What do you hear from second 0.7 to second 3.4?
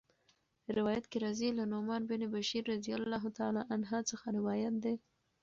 روايت کي راځي: له نعمان بن بشير رضي الله